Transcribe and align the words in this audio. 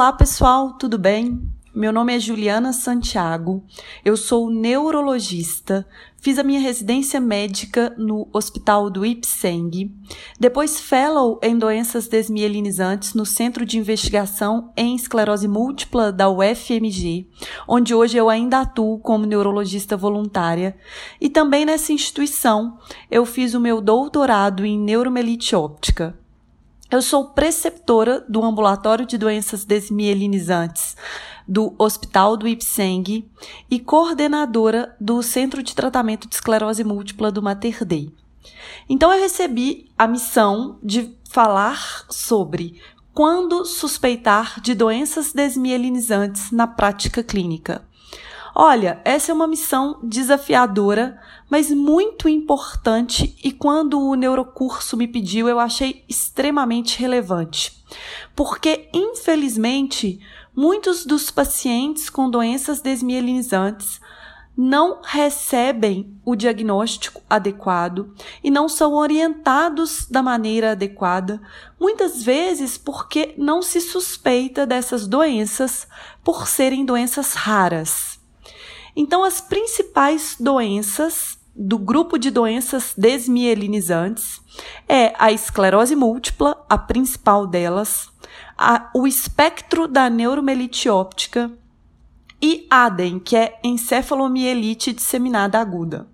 Olá, 0.00 0.14
pessoal, 0.14 0.78
tudo 0.78 0.96
bem? 0.96 1.46
Meu 1.74 1.92
nome 1.92 2.16
é 2.16 2.18
Juliana 2.18 2.72
Santiago, 2.72 3.62
eu 4.02 4.16
sou 4.16 4.50
neurologista, 4.50 5.86
fiz 6.16 6.38
a 6.38 6.42
minha 6.42 6.58
residência 6.58 7.20
médica 7.20 7.94
no 7.98 8.26
Hospital 8.32 8.88
do 8.88 9.04
Ipseng, 9.04 9.94
depois 10.38 10.80
fellow 10.80 11.38
em 11.42 11.58
doenças 11.58 12.08
desmielinizantes 12.08 13.12
no 13.12 13.26
Centro 13.26 13.66
de 13.66 13.76
Investigação 13.76 14.72
em 14.74 14.96
Esclerose 14.96 15.46
Múltipla 15.46 16.10
da 16.10 16.30
UFMG, 16.30 17.28
onde 17.68 17.94
hoje 17.94 18.16
eu 18.16 18.30
ainda 18.30 18.60
atuo 18.60 18.98
como 19.00 19.26
neurologista 19.26 19.98
voluntária, 19.98 20.78
e 21.20 21.28
também 21.28 21.66
nessa 21.66 21.92
instituição 21.92 22.78
eu 23.10 23.26
fiz 23.26 23.52
o 23.52 23.60
meu 23.60 23.82
doutorado 23.82 24.64
em 24.64 24.78
neuromelite 24.78 25.54
óptica. 25.54 26.18
Eu 26.90 27.00
sou 27.00 27.26
preceptora 27.26 28.24
do 28.28 28.42
Ambulatório 28.44 29.06
de 29.06 29.16
Doenças 29.16 29.64
Desmielinizantes 29.64 30.96
do 31.46 31.72
Hospital 31.78 32.36
do 32.36 32.48
Ipseng 32.48 33.30
e 33.70 33.78
coordenadora 33.78 34.96
do 35.00 35.22
Centro 35.22 35.62
de 35.62 35.72
Tratamento 35.72 36.28
de 36.28 36.34
Esclerose 36.34 36.82
Múltipla 36.82 37.30
do 37.30 37.40
Mater 37.40 37.84
Dei. 37.84 38.12
Então 38.88 39.12
eu 39.12 39.22
recebi 39.22 39.88
a 39.96 40.08
missão 40.08 40.80
de 40.82 41.16
falar 41.30 42.06
sobre 42.10 42.82
quando 43.14 43.64
suspeitar 43.64 44.60
de 44.60 44.74
doenças 44.74 45.32
desmielinizantes 45.32 46.50
na 46.50 46.66
prática 46.66 47.22
clínica. 47.22 47.88
Olha, 48.54 49.00
essa 49.04 49.30
é 49.30 49.34
uma 49.34 49.46
missão 49.46 49.98
desafiadora, 50.02 51.20
mas 51.48 51.70
muito 51.70 52.28
importante 52.28 53.36
e 53.42 53.52
quando 53.52 54.00
o 54.00 54.14
neurocurso 54.14 54.96
me 54.96 55.06
pediu, 55.06 55.48
eu 55.48 55.60
achei 55.60 56.04
extremamente 56.08 56.98
relevante. 56.98 57.84
Porque, 58.34 58.88
infelizmente, 58.92 60.20
muitos 60.54 61.04
dos 61.04 61.30
pacientes 61.30 62.10
com 62.10 62.28
doenças 62.28 62.80
desmielinizantes 62.80 64.00
não 64.56 65.00
recebem 65.02 66.14
o 66.24 66.36
diagnóstico 66.36 67.22
adequado 67.30 68.14
e 68.44 68.50
não 68.50 68.68
são 68.68 68.94
orientados 68.94 70.06
da 70.10 70.22
maneira 70.22 70.72
adequada, 70.72 71.40
muitas 71.80 72.22
vezes 72.22 72.76
porque 72.76 73.34
não 73.38 73.62
se 73.62 73.80
suspeita 73.80 74.66
dessas 74.66 75.06
doenças 75.06 75.88
por 76.22 76.46
serem 76.46 76.84
doenças 76.84 77.32
raras. 77.32 78.19
Então, 78.94 79.22
as 79.24 79.40
principais 79.40 80.36
doenças 80.38 81.38
do 81.54 81.78
grupo 81.78 82.18
de 82.18 82.30
doenças 82.30 82.94
desmielinizantes 82.96 84.40
é 84.88 85.12
a 85.18 85.30
esclerose 85.32 85.94
múltipla, 85.94 86.64
a 86.68 86.78
principal 86.78 87.46
delas, 87.46 88.08
a, 88.56 88.90
o 88.94 89.06
espectro 89.06 89.86
da 89.86 90.08
neuromelite 90.08 90.88
óptica 90.88 91.50
e 92.40 92.66
ADEM, 92.70 93.18
que 93.18 93.36
é 93.36 93.58
encefalomielite 93.62 94.92
disseminada 94.92 95.58
aguda. 95.58 96.08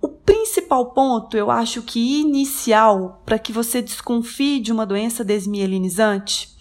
O 0.00 0.08
principal 0.08 0.86
ponto, 0.86 1.36
eu 1.36 1.50
acho 1.50 1.80
que 1.80 2.20
inicial, 2.20 3.22
para 3.24 3.38
que 3.38 3.52
você 3.52 3.80
desconfie 3.80 4.60
de 4.60 4.70
uma 4.70 4.84
doença 4.84 5.24
desmielinizante, 5.24 6.53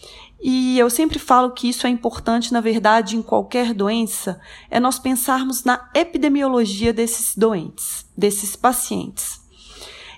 e 0.45 0.77
eu 0.77 0.89
sempre 0.89 1.17
falo 1.17 1.51
que 1.51 1.69
isso 1.69 1.87
é 1.87 1.89
importante, 1.89 2.51
na 2.51 2.59
verdade, 2.59 3.15
em 3.15 3.21
qualquer 3.21 3.73
doença, 3.73 4.41
é 4.69 4.77
nós 4.77 4.99
pensarmos 4.99 5.63
na 5.63 5.89
epidemiologia 5.95 6.91
desses 6.91 7.33
doentes, 7.33 8.05
desses 8.17 8.53
pacientes. 8.53 9.39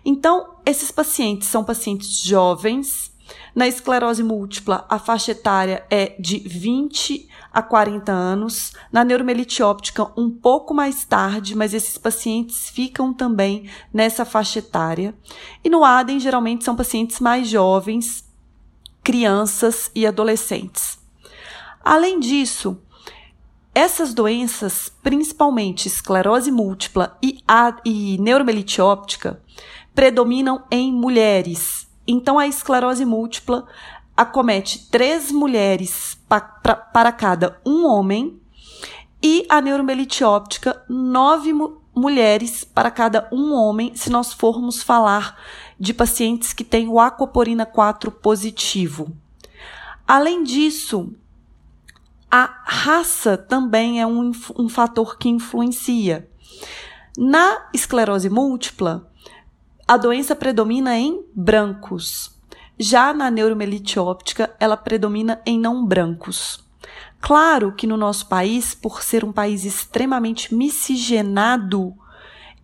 Então, 0.03 0.55
esses 0.65 0.89
pacientes 0.89 1.47
são 1.47 1.63
pacientes 1.63 2.23
jovens. 2.23 3.13
Na 3.53 3.67
esclerose 3.67 4.23
múltipla, 4.23 4.83
a 4.89 4.97
faixa 4.97 5.31
etária 5.31 5.85
é 5.91 6.15
de 6.19 6.39
20 6.39 7.29
a 7.53 7.61
40 7.61 8.11
anos. 8.11 8.73
Na 8.91 9.03
neuromelite 9.03 9.61
óptica, 9.61 10.11
um 10.19 10.31
pouco 10.31 10.73
mais 10.73 11.05
tarde, 11.05 11.55
mas 11.55 11.71
esses 11.71 11.99
pacientes 11.99 12.67
ficam 12.67 13.13
também 13.13 13.69
nessa 13.93 14.25
faixa 14.25 14.57
etária. 14.57 15.13
E 15.63 15.69
no 15.69 15.83
ADEM, 15.85 16.19
geralmente 16.19 16.63
são 16.63 16.75
pacientes 16.75 17.19
mais 17.19 17.47
jovens, 17.47 18.24
crianças 19.05 19.91
e 19.93 20.07
adolescentes. 20.07 20.97
Além 21.83 22.19
disso, 22.19 22.81
essas 23.73 24.15
doenças, 24.15 24.91
principalmente 25.03 25.87
esclerose 25.87 26.51
múltipla 26.51 27.15
e, 27.21 27.37
a, 27.47 27.77
e 27.85 28.17
neuromelite 28.17 28.81
óptica, 28.81 29.39
predominam 29.93 30.63
em 30.71 30.91
mulheres. 30.91 31.87
Então, 32.07 32.39
a 32.39 32.47
esclerose 32.47 33.05
múltipla 33.05 33.67
acomete 34.17 34.89
três 34.89 35.31
mulheres 35.31 36.17
pa, 36.27 36.41
pra, 36.41 36.75
para 36.75 37.11
cada 37.11 37.61
um 37.63 37.85
homem 37.85 38.41
e 39.21 39.45
a 39.47 39.61
neuromelite 39.61 40.23
óptica, 40.23 40.83
nove 40.89 41.53
mu 41.53 41.85
mulheres 41.95 42.65
para 42.65 42.91
cada 42.91 43.29
um 43.31 43.53
homem, 43.53 43.95
se 43.95 44.09
nós 44.09 44.33
formos 44.33 44.83
falar 44.83 45.37
de 45.79 45.93
pacientes 45.93 46.53
que 46.53 46.63
têm 46.63 46.87
o 46.87 46.99
aquaporina 46.99 47.65
4 47.65 48.11
positivo. 48.11 49.15
Além 50.07 50.43
disso, 50.43 51.13
a 52.29 52.61
raça 52.63 53.37
também 53.37 54.01
é 54.01 54.07
um, 54.07 54.31
um 54.57 54.69
fator 54.69 55.17
que 55.17 55.29
influencia. 55.29 56.29
Na 57.17 57.69
esclerose 57.73 58.29
múltipla, 58.29 59.09
a 59.87 59.97
doença 59.97 60.35
predomina 60.35 60.97
em 60.97 61.23
brancos. 61.33 62.35
Já 62.77 63.13
na 63.13 63.31
neuromelite 63.31 63.97
óptica, 63.97 64.53
ela 64.59 64.75
predomina 64.75 65.41
em 65.45 65.59
não 65.59 65.85
brancos. 65.85 66.63
Claro 67.21 67.71
que 67.71 67.87
no 67.87 67.97
nosso 67.97 68.27
país, 68.27 68.75
por 68.75 69.01
ser 69.01 69.23
um 69.23 69.31
país 69.31 69.63
extremamente 69.63 70.53
miscigenado, 70.53 71.95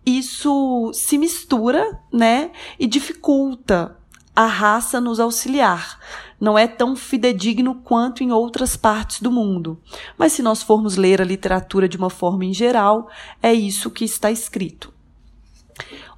isso 0.04 0.90
se 0.92 1.16
mistura, 1.16 2.00
né, 2.12 2.50
e 2.78 2.86
dificulta 2.86 3.96
a 4.34 4.46
raça 4.46 5.00
nos 5.00 5.20
auxiliar. 5.20 5.98
Não 6.40 6.58
é 6.58 6.66
tão 6.66 6.96
fidedigno 6.96 7.76
quanto 7.76 8.24
em 8.24 8.32
outras 8.32 8.76
partes 8.76 9.20
do 9.20 9.30
mundo. 9.30 9.80
Mas 10.18 10.32
se 10.32 10.42
nós 10.42 10.62
formos 10.62 10.96
ler 10.96 11.20
a 11.20 11.24
literatura 11.24 11.88
de 11.88 11.96
uma 11.96 12.10
forma 12.10 12.44
em 12.44 12.52
geral, 12.52 13.08
é 13.42 13.52
isso 13.52 13.90
que 13.90 14.04
está 14.04 14.30
escrito. 14.30 14.92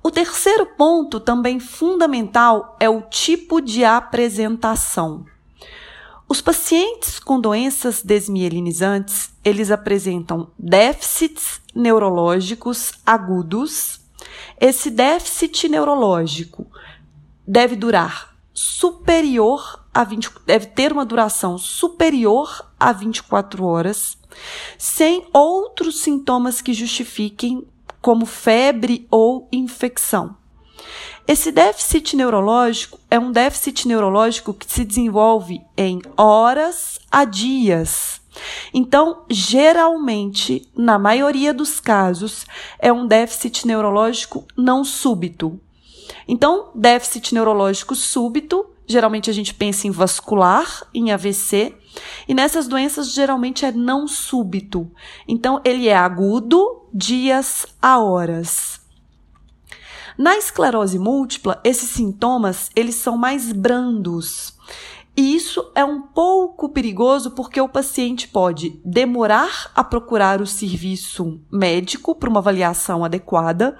O 0.02 0.10
terceiro 0.10 0.66
ponto, 0.66 1.18
também 1.18 1.58
fundamental, 1.58 2.76
é 2.78 2.88
o 2.88 3.02
tipo 3.02 3.60
de 3.60 3.84
apresentação. 3.84 5.24
Os 6.28 6.40
pacientes 6.40 7.18
com 7.18 7.38
doenças 7.38 8.02
desmielinizantes, 8.02 9.30
eles 9.44 9.70
apresentam 9.70 10.50
déficits 10.58 11.60
neurológicos 11.74 12.92
agudos. 13.04 14.00
Esse 14.58 14.90
déficit 14.90 15.68
neurológico 15.68 16.66
deve 17.46 17.76
durar 17.76 18.34
superior 18.54 19.84
a 19.92 20.02
20, 20.04 20.30
deve 20.46 20.66
ter 20.66 20.92
uma 20.92 21.04
duração 21.04 21.58
superior 21.58 22.70
a 22.80 22.92
24 22.92 23.64
horas, 23.64 24.16
sem 24.78 25.26
outros 25.32 26.00
sintomas 26.00 26.60
que 26.60 26.72
justifiquem 26.72 27.66
como 28.00 28.24
febre 28.24 29.06
ou 29.10 29.48
infecção. 29.52 30.36
Esse 31.26 31.50
déficit 31.50 32.16
neurológico 32.16 33.00
é 33.10 33.18
um 33.18 33.32
déficit 33.32 33.88
neurológico 33.88 34.52
que 34.52 34.70
se 34.70 34.84
desenvolve 34.84 35.62
em 35.74 36.02
horas 36.18 36.98
a 37.10 37.24
dias. 37.24 38.20
Então, 38.74 39.24
geralmente, 39.30 40.68
na 40.76 40.98
maioria 40.98 41.54
dos 41.54 41.80
casos, 41.80 42.44
é 42.78 42.92
um 42.92 43.06
déficit 43.06 43.66
neurológico 43.66 44.44
não 44.54 44.84
súbito. 44.84 45.58
Então, 46.28 46.70
déficit 46.74 47.32
neurológico 47.32 47.94
súbito, 47.94 48.66
geralmente 48.86 49.30
a 49.30 49.32
gente 49.32 49.54
pensa 49.54 49.86
em 49.86 49.90
vascular, 49.90 50.86
em 50.92 51.10
AVC, 51.10 51.74
e 52.28 52.34
nessas 52.34 52.68
doenças 52.68 53.12
geralmente 53.12 53.64
é 53.64 53.72
não 53.72 54.06
súbito. 54.06 54.90
Então, 55.26 55.58
ele 55.64 55.88
é 55.88 55.96
agudo, 55.96 56.86
dias 56.92 57.64
a 57.80 57.98
horas. 57.98 58.83
Na 60.16 60.36
esclerose 60.36 60.98
múltipla, 60.98 61.60
esses 61.64 61.90
sintomas, 61.90 62.70
eles 62.76 62.94
são 62.94 63.16
mais 63.16 63.52
brandos. 63.52 64.54
E 65.16 65.34
isso 65.34 65.70
é 65.74 65.84
um 65.84 66.02
pouco 66.02 66.68
perigoso 66.68 67.32
porque 67.32 67.60
o 67.60 67.68
paciente 67.68 68.26
pode 68.28 68.80
demorar 68.84 69.70
a 69.74 69.82
procurar 69.82 70.40
o 70.40 70.46
serviço 70.46 71.40
médico 71.50 72.14
para 72.14 72.28
uma 72.28 72.40
avaliação 72.40 73.04
adequada, 73.04 73.78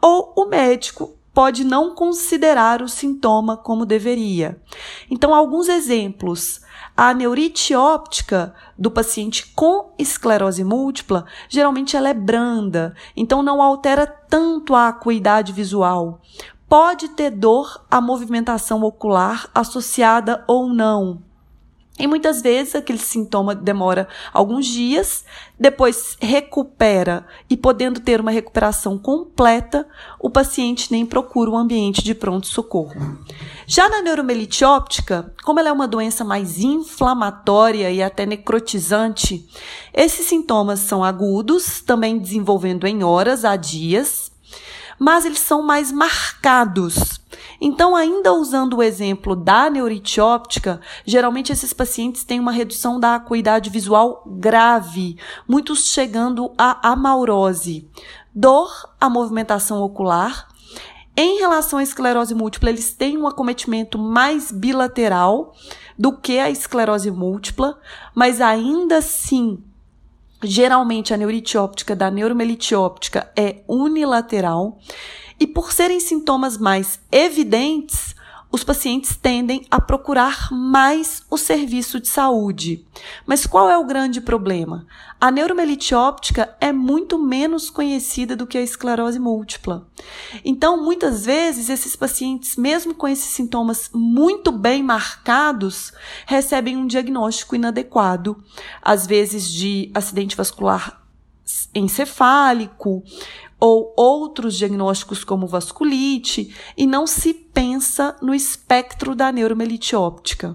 ou 0.00 0.34
o 0.36 0.46
médico 0.46 1.16
pode 1.32 1.64
não 1.64 1.94
considerar 1.94 2.80
o 2.80 2.88
sintoma 2.88 3.56
como 3.56 3.84
deveria. 3.84 4.60
Então, 5.10 5.34
alguns 5.34 5.68
exemplos. 5.68 6.60
A 6.96 7.12
neurite 7.12 7.74
óptica 7.74 8.54
do 8.78 8.88
paciente 8.88 9.52
com 9.52 9.92
esclerose 9.98 10.62
múltipla, 10.62 11.26
geralmente 11.48 11.96
ela 11.96 12.08
é 12.08 12.14
branda, 12.14 12.94
então 13.16 13.42
não 13.42 13.60
altera 13.60 14.06
tanto 14.06 14.76
a 14.76 14.86
acuidade 14.86 15.52
visual. 15.52 16.20
Pode 16.68 17.08
ter 17.08 17.30
dor 17.30 17.84
à 17.90 18.00
movimentação 18.00 18.84
ocular 18.84 19.50
associada 19.52 20.44
ou 20.46 20.68
não. 20.68 21.20
E 21.96 22.08
muitas 22.08 22.42
vezes 22.42 22.74
aquele 22.74 22.98
sintoma 22.98 23.54
demora 23.54 24.08
alguns 24.32 24.66
dias, 24.66 25.24
depois 25.58 26.16
recupera 26.20 27.24
e 27.48 27.56
podendo 27.56 28.00
ter 28.00 28.20
uma 28.20 28.32
recuperação 28.32 28.98
completa, 28.98 29.86
o 30.18 30.28
paciente 30.28 30.90
nem 30.90 31.06
procura 31.06 31.52
um 31.52 31.56
ambiente 31.56 32.02
de 32.02 32.12
pronto-socorro. 32.12 32.94
Já 33.64 33.88
na 33.88 34.02
neuromelite 34.02 34.64
óptica, 34.64 35.32
como 35.44 35.60
ela 35.60 35.68
é 35.68 35.72
uma 35.72 35.86
doença 35.86 36.24
mais 36.24 36.58
inflamatória 36.58 37.88
e 37.92 38.02
até 38.02 38.26
necrotizante, 38.26 39.48
esses 39.92 40.26
sintomas 40.26 40.80
são 40.80 41.04
agudos, 41.04 41.80
também 41.80 42.18
desenvolvendo 42.18 42.88
em 42.88 43.04
horas 43.04 43.44
a 43.44 43.54
dias, 43.54 44.32
mas 44.98 45.24
eles 45.24 45.40
são 45.40 45.62
mais 45.62 45.92
marcados. 45.92 47.20
Então, 47.66 47.96
ainda 47.96 48.30
usando 48.34 48.74
o 48.76 48.82
exemplo 48.82 49.34
da 49.34 49.70
neurite 49.70 50.20
óptica, 50.20 50.82
geralmente 51.06 51.50
esses 51.50 51.72
pacientes 51.72 52.22
têm 52.22 52.38
uma 52.38 52.52
redução 52.52 53.00
da 53.00 53.14
acuidade 53.14 53.70
visual 53.70 54.22
grave, 54.26 55.16
muitos 55.48 55.86
chegando 55.86 56.52
à 56.58 56.90
amaurose. 56.90 57.88
Dor, 58.34 58.70
a 59.00 59.08
movimentação 59.08 59.80
ocular. 59.80 60.46
Em 61.16 61.38
relação 61.38 61.78
à 61.78 61.82
esclerose 61.82 62.34
múltipla, 62.34 62.68
eles 62.68 62.92
têm 62.92 63.16
um 63.16 63.26
acometimento 63.26 63.98
mais 63.98 64.52
bilateral 64.52 65.54
do 65.98 66.18
que 66.18 66.38
a 66.38 66.50
esclerose 66.50 67.10
múltipla, 67.10 67.78
mas 68.14 68.42
ainda 68.42 68.98
assim 68.98 69.58
Geralmente, 70.46 71.14
a 71.14 71.16
neurite 71.16 71.56
óptica 71.56 71.96
da 71.96 72.10
neuromelite 72.10 72.74
óptica 72.74 73.32
é 73.34 73.62
unilateral 73.66 74.78
e, 75.38 75.46
por 75.46 75.72
serem 75.72 76.00
sintomas 76.00 76.58
mais 76.58 77.00
evidentes, 77.10 78.14
os 78.54 78.62
pacientes 78.62 79.16
tendem 79.16 79.66
a 79.68 79.80
procurar 79.80 80.48
mais 80.52 81.24
o 81.28 81.36
serviço 81.36 81.98
de 81.98 82.06
saúde. 82.06 82.86
Mas 83.26 83.46
qual 83.46 83.68
é 83.68 83.76
o 83.76 83.84
grande 83.84 84.20
problema? 84.20 84.86
A 85.20 85.28
neuromelite 85.28 85.92
óptica 85.92 86.56
é 86.60 86.72
muito 86.72 87.18
menos 87.18 87.68
conhecida 87.68 88.36
do 88.36 88.46
que 88.46 88.56
a 88.56 88.62
esclerose 88.62 89.18
múltipla. 89.18 89.88
Então, 90.44 90.80
muitas 90.80 91.26
vezes, 91.26 91.68
esses 91.68 91.96
pacientes, 91.96 92.54
mesmo 92.54 92.94
com 92.94 93.08
esses 93.08 93.30
sintomas 93.30 93.90
muito 93.92 94.52
bem 94.52 94.84
marcados, 94.84 95.92
recebem 96.24 96.76
um 96.76 96.86
diagnóstico 96.86 97.56
inadequado, 97.56 98.40
às 98.80 99.04
vezes 99.04 99.50
de 99.50 99.90
acidente 99.92 100.36
vascular 100.36 101.02
encefálico, 101.74 103.02
ou 103.64 103.94
outros 103.96 104.58
diagnósticos 104.58 105.24
como 105.24 105.46
vasculite 105.46 106.54
e 106.76 106.86
não 106.86 107.06
se 107.06 107.32
pensa 107.32 108.14
no 108.20 108.34
espectro 108.34 109.14
da 109.14 109.32
neuromelite 109.32 109.96
óptica, 109.96 110.54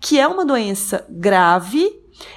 que 0.00 0.18
é 0.18 0.26
uma 0.26 0.44
doença 0.44 1.06
grave 1.08 1.88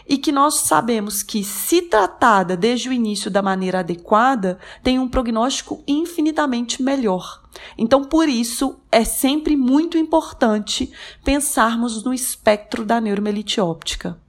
e 0.08 0.20
que 0.20 0.32
nós 0.32 0.58
sabemos 0.58 1.24
que, 1.24 1.44
se 1.44 1.82
tratada 1.82 2.56
desde 2.56 2.88
o 2.88 2.94
início 2.94 3.32
da 3.32 3.42
maneira 3.42 3.80
adequada, 3.80 4.60
tem 4.84 5.00
um 5.00 5.10
prognóstico 5.10 5.84
infinitamente 5.88 6.84
melhor. 6.84 7.42
Então, 7.76 8.04
por 8.04 8.30
isso, 8.30 8.80
é 8.92 9.04
sempre 9.04 9.56
muito 9.58 9.98
importante 9.98 10.94
pensarmos 11.24 12.04
no 12.04 12.14
espectro 12.14 12.86
da 12.86 13.02
neuromelite 13.02 13.60
óptica. 13.60 14.22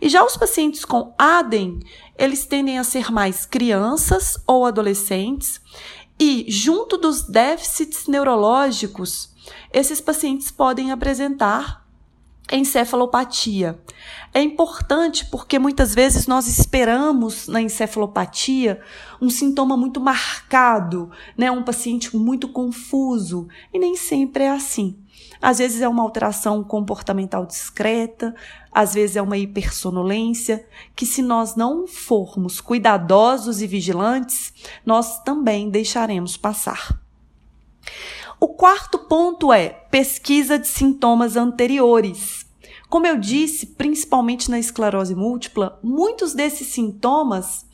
E 0.00 0.08
já 0.08 0.24
os 0.24 0.36
pacientes 0.36 0.84
com 0.84 1.12
ADEM, 1.18 1.80
eles 2.18 2.46
tendem 2.46 2.78
a 2.78 2.84
ser 2.84 3.10
mais 3.10 3.46
crianças 3.46 4.38
ou 4.46 4.66
adolescentes, 4.66 5.60
e 6.18 6.44
junto 6.48 6.96
dos 6.96 7.22
déficits 7.22 8.06
neurológicos, 8.06 9.32
esses 9.72 10.00
pacientes 10.00 10.50
podem 10.50 10.92
apresentar 10.92 11.82
encefalopatia. 12.50 13.80
É 14.32 14.42
importante 14.42 15.26
porque 15.26 15.58
muitas 15.58 15.94
vezes 15.94 16.26
nós 16.26 16.46
esperamos 16.46 17.48
na 17.48 17.60
encefalopatia 17.60 18.80
um 19.20 19.30
sintoma 19.30 19.76
muito 19.76 20.00
marcado, 20.00 21.10
né? 21.36 21.50
um 21.50 21.62
paciente 21.62 22.16
muito 22.16 22.48
confuso, 22.48 23.48
e 23.72 23.78
nem 23.78 23.96
sempre 23.96 24.44
é 24.44 24.50
assim. 24.50 25.01
Às 25.42 25.58
vezes 25.58 25.82
é 25.82 25.88
uma 25.88 26.04
alteração 26.04 26.62
comportamental 26.62 27.44
discreta, 27.44 28.32
às 28.70 28.94
vezes 28.94 29.16
é 29.16 29.22
uma 29.22 29.36
hipersonolência, 29.36 30.64
que 30.94 31.04
se 31.04 31.20
nós 31.20 31.56
não 31.56 31.88
formos 31.88 32.60
cuidadosos 32.60 33.60
e 33.60 33.66
vigilantes, 33.66 34.54
nós 34.86 35.20
também 35.24 35.68
deixaremos 35.68 36.36
passar. 36.36 36.96
O 38.38 38.48
quarto 38.48 39.00
ponto 39.00 39.52
é 39.52 39.68
pesquisa 39.68 40.58
de 40.58 40.68
sintomas 40.68 41.36
anteriores. 41.36 42.41
Como 42.92 43.06
eu 43.06 43.16
disse, 43.16 43.64
principalmente 43.68 44.50
na 44.50 44.58
esclerose 44.58 45.14
múltipla, 45.14 45.80
muitos 45.82 46.34
desses 46.34 46.66
sintomas 46.66 47.64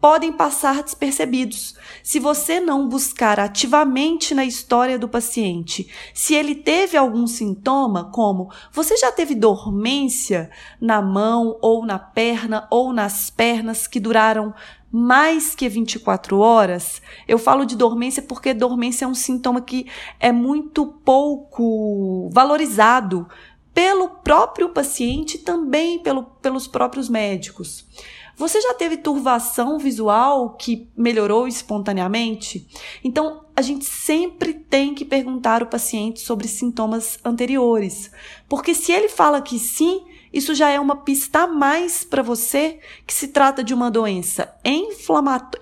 podem 0.00 0.32
passar 0.32 0.84
despercebidos. 0.84 1.74
Se 2.00 2.20
você 2.20 2.60
não 2.60 2.88
buscar 2.88 3.40
ativamente 3.40 4.36
na 4.36 4.44
história 4.44 4.96
do 4.96 5.08
paciente, 5.08 5.92
se 6.14 6.32
ele 6.32 6.54
teve 6.54 6.96
algum 6.96 7.26
sintoma, 7.26 8.04
como 8.12 8.52
você 8.72 8.96
já 8.96 9.10
teve 9.10 9.34
dormência 9.34 10.48
na 10.80 11.02
mão 11.02 11.58
ou 11.60 11.84
na 11.84 11.98
perna 11.98 12.68
ou 12.70 12.92
nas 12.92 13.30
pernas 13.30 13.88
que 13.88 13.98
duraram 13.98 14.54
mais 14.92 15.56
que 15.56 15.68
24 15.68 16.38
horas. 16.38 17.02
Eu 17.26 17.36
falo 17.36 17.64
de 17.64 17.74
dormência 17.74 18.22
porque 18.22 18.54
dormência 18.54 19.06
é 19.06 19.08
um 19.08 19.14
sintoma 19.14 19.60
que 19.60 19.88
é 20.20 20.30
muito 20.30 20.86
pouco 20.86 22.30
valorizado 22.32 23.26
pelo 23.78 24.08
próprio 24.08 24.70
paciente 24.70 25.36
e 25.36 25.38
também 25.38 26.00
pelo, 26.00 26.24
pelos 26.24 26.66
próprios 26.66 27.08
médicos. 27.08 27.86
Você 28.36 28.60
já 28.60 28.74
teve 28.74 28.96
turvação 28.96 29.78
visual 29.78 30.56
que 30.56 30.90
melhorou 30.96 31.46
espontaneamente? 31.46 32.66
Então, 33.04 33.44
a 33.54 33.62
gente 33.62 33.84
sempre 33.84 34.52
tem 34.52 34.96
que 34.96 35.04
perguntar 35.04 35.62
ao 35.62 35.68
paciente 35.68 36.18
sobre 36.18 36.48
sintomas 36.48 37.20
anteriores, 37.24 38.10
porque 38.48 38.74
se 38.74 38.90
ele 38.90 39.08
fala 39.08 39.40
que 39.40 39.60
sim, 39.60 40.04
isso 40.32 40.56
já 40.56 40.70
é 40.70 40.80
uma 40.80 40.96
pista 40.96 41.44
a 41.44 41.46
mais 41.46 42.02
para 42.02 42.20
você 42.20 42.80
que 43.06 43.14
se 43.14 43.28
trata 43.28 43.62
de 43.62 43.72
uma 43.72 43.92
doença 43.92 44.56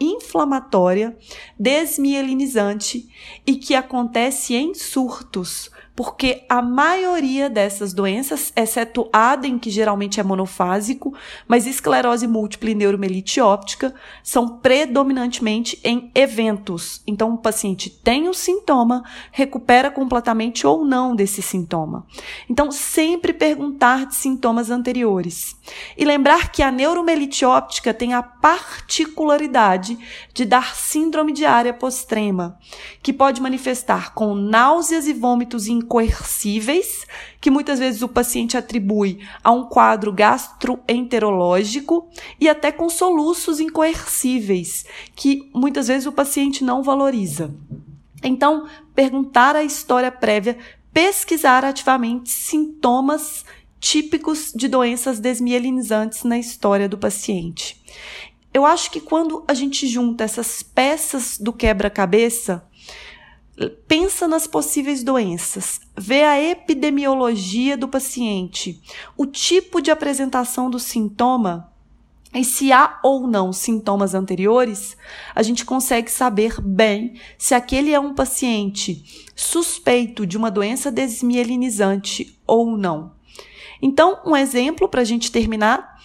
inflamatória, 0.01 1.15
desmielinizante 1.59 3.11
e 3.47 3.57
que 3.57 3.75
acontece 3.75 4.55
em 4.55 4.73
surtos 4.73 5.71
porque 5.97 6.45
a 6.47 6.61
maioria 6.61 7.49
dessas 7.49 7.95
doenças, 7.95 8.53
exceto 8.55 9.09
ADEM, 9.11 9.59
que 9.59 9.71
geralmente 9.71 10.21
é 10.21 10.23
monofásico, 10.23 11.15
mas 11.49 11.67
esclerose 11.67 12.27
múltipla 12.27 12.71
e 12.71 12.75
neuromelite 12.75 13.41
óptica, 13.41 13.95
são 14.23 14.59
predominantemente 14.59 15.81
em 15.83 16.11
eventos. 16.15 17.01
Então, 17.07 17.33
o 17.33 17.39
paciente 17.39 17.89
tem 17.89 18.29
o 18.29 18.35
sintoma, 18.35 19.03
recupera 19.33 19.91
completamente 19.91 20.67
ou 20.67 20.85
não 20.85 21.17
desse 21.17 21.41
sintoma. 21.41 22.07
Então, 22.49 22.71
sempre 22.71 23.33
perguntar 23.33 24.05
de 24.05 24.17
sintomas 24.17 24.71
anteriores. 24.71 25.57
E 25.97 26.05
lembrar 26.05 26.53
que 26.53 26.63
a 26.63 26.71
neuromelite 26.71 27.43
óptica 27.47 27.95
tem 27.95 28.13
a 28.13 28.23
particularidade 28.23 29.99
de 30.35 30.45
dar 30.45 30.77
síndrome 30.77 31.33
de 31.33 31.47
área 31.47 31.73
postrema, 31.73 32.59
que 33.03 33.15
pode 33.15 33.41
manifestar 33.41 34.13
com 34.13 34.35
náuseas 34.35 35.09
e 35.09 35.15
vômitos 35.15 35.67
incoercíveis, 35.87 37.07
que 37.41 37.51
muitas 37.51 37.79
vezes 37.79 38.03
o 38.03 38.09
paciente 38.09 38.57
atribui 38.57 39.21
a 39.43 39.53
um 39.53 39.65
quadro 39.65 40.13
gastroenterológico 40.13 42.09
e 42.41 42.49
até 42.49 42.73
com 42.73 42.91
soluços 42.91 43.61
incoercíveis, 43.61 44.85
que 45.15 45.49
muitas 45.55 45.87
vezes 45.87 46.07
o 46.07 46.13
paciente 46.13 46.65
não 46.65 46.83
valoriza. 46.83 47.55
Então, 48.23 48.67
perguntar 48.95 49.55
a 49.55 49.63
história 49.63 50.11
prévia, 50.11 50.59
pesquisar 50.93 51.65
ativamente 51.65 52.31
sintomas 52.31 53.45
típicos 53.79 54.53
de 54.55 54.67
doenças 54.67 55.21
desmielinizantes 55.21 56.25
na 56.25 56.39
história 56.39 56.89
do 56.89 56.99
paciente. 56.99 57.81
Eu 58.53 58.65
acho 58.65 58.91
que 58.91 59.01
quando 59.01 59.45
a 59.47 59.55
gente 59.55 59.87
junta 59.87 60.25
essas 60.25 60.63
peças 60.63 61.39
do 61.39 61.53
quebra-cabeça, 61.53 62.67
pensa 63.87 64.29
nas 64.29 64.47
possíveis 64.47 65.03
doenças, 65.03 65.81
vê 65.97 66.23
a 66.25 66.41
epidemiologia 66.41 67.77
do 67.77 67.89
paciente, 67.89 68.81
o 69.17 69.27
tipo 69.27 69.81
de 69.81 69.91
apresentação 69.91 70.69
do 70.69 70.79
sintoma, 70.79 71.73
e 72.35 72.45
se 72.45 72.71
há 72.71 73.01
ou 73.03 73.27
não 73.27 73.51
sintomas 73.51 74.15
anteriores, 74.15 74.95
a 75.35 75.43
gente 75.43 75.65
consegue 75.65 76.11
saber 76.11 76.61
bem 76.61 77.15
se 77.39 77.55
aquele 77.55 77.93
é 77.93 78.01
um 78.01 78.15
paciente 78.15 79.27
suspeito 79.35 80.27
de 80.27 80.37
uma 80.37 80.51
doença 80.51 80.93
desmielinizante 80.93 82.39
ou 82.47 82.77
não. 82.77 83.13
Então, 83.81 84.21
um 84.27 84.37
exemplo 84.37 84.87
para 84.87 85.01
a 85.01 85.05
gente 85.05 85.33
terminar: 85.33 85.99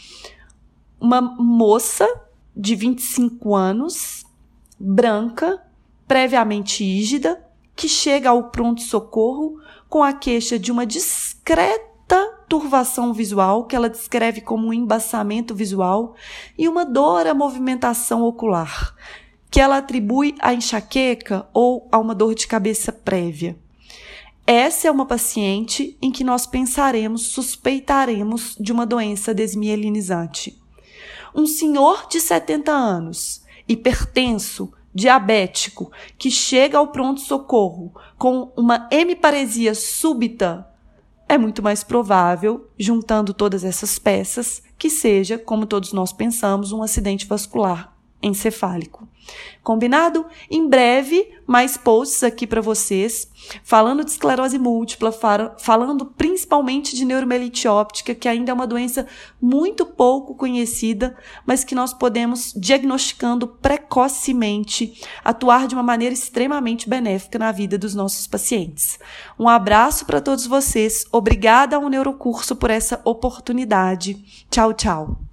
uma 1.00 1.20
moça 1.20 2.08
de 2.56 2.76
25 2.76 3.54
anos, 3.54 4.26
branca, 4.80 5.62
previamente 6.12 6.84
ígida, 6.84 7.42
que 7.74 7.88
chega 7.88 8.32
ao 8.32 8.50
pronto-socorro 8.50 9.62
com 9.88 10.04
a 10.04 10.12
queixa 10.12 10.60
de 10.60 10.70
uma 10.70 10.86
discreta 10.86 12.38
turvação 12.50 13.14
visual, 13.14 13.64
que 13.64 13.78
ela 13.78 13.90
descreve 13.90 14.42
como 14.42 14.68
um 14.68 14.74
embaçamento 14.74 15.56
visual, 15.56 16.14
e 16.58 16.68
uma 16.68 16.84
dor 16.84 17.26
à 17.26 17.34
movimentação 17.34 18.24
ocular, 18.24 18.94
que 19.50 19.62
ela 19.62 19.78
atribui 19.78 20.36
à 20.42 20.54
enxaqueca 20.54 21.48
ou 21.54 21.88
a 21.90 21.98
uma 21.98 22.14
dor 22.14 22.36
de 22.36 22.46
cabeça 22.46 22.92
prévia. 22.92 23.58
Essa 24.46 24.90
é 24.90 24.92
uma 24.92 25.06
paciente 25.06 25.98
em 26.02 26.12
que 26.12 26.26
nós 26.26 26.46
pensaremos, 26.46 27.28
suspeitaremos 27.28 28.58
de 28.60 28.74
uma 28.74 28.86
doença 28.86 29.34
desmielinizante. 29.34 30.62
Um 31.34 31.48
senhor 31.48 32.06
de 32.10 32.20
70 32.20 32.70
anos, 32.70 33.46
hipertenso, 33.66 34.74
diabético, 34.94 35.92
que 36.18 36.30
chega 36.30 36.78
ao 36.78 36.88
pronto-socorro 36.88 37.94
com 38.18 38.52
uma 38.56 38.88
hemiparesia 38.92 39.74
súbita, 39.74 40.68
é 41.28 41.38
muito 41.38 41.64
mais 41.64 41.84
provável, 41.84 42.70
juntando 42.78 43.34
todas 43.34 43.64
essas 43.64 43.98
peças, 43.98 44.62
que 44.78 44.90
seja, 44.90 45.38
como 45.38 45.66
todos 45.66 45.94
nós 45.94 46.12
pensamos, 46.12 46.72
um 46.74 46.84
acidente 46.84 47.26
vascular 47.26 47.96
encefálico. 48.22 49.08
Combinado? 49.64 50.26
Em 50.50 50.68
breve, 50.68 51.30
mais 51.46 51.78
posts 51.78 52.24
aqui 52.24 52.48
para 52.48 52.62
vocês, 52.62 53.28
falando 53.64 54.04
de 54.04 54.12
esclerose 54.12 54.58
múltipla, 54.58 55.12
falando 55.60 56.06
principalmente 56.06 56.96
de 56.96 57.06
neuromelite 57.06 57.68
óptica, 57.68 58.16
que 58.16 58.28
ainda 58.28 58.52
é 58.52 58.54
uma 58.54 58.66
doença 58.66 59.06
muito 59.40 59.86
pouco 59.86 60.34
conhecida, 60.34 61.16
mas 61.46 61.64
que 61.64 61.76
nós 61.76 61.94
podemos, 61.94 62.54
diagnosticando 62.56 63.48
precocemente, 63.48 65.00
atuar 65.24 65.68
de 65.68 65.76
uma 65.76 65.84
maneira 65.84 66.14
extremamente 66.14 66.90
benéfica 66.90 67.38
na 67.38 67.52
vida 67.52 67.78
dos 67.78 67.94
nossos 67.94 68.26
pacientes. 68.26 69.00
Um 69.38 69.48
abraço 69.48 70.06
para 70.06 70.22
todos 70.22 70.48
vocês. 70.48 71.06
Obrigada 71.12 71.76
ao 71.76 71.90
Neurocurso 71.90 72.56
por 72.56 72.72
essa 72.72 73.00
oportunidade. 73.04 74.46
Tchau, 74.50 74.74
tchau. 74.74 75.31